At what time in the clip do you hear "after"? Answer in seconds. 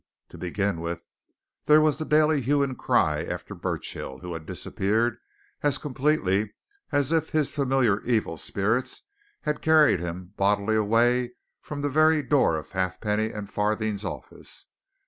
3.23-3.53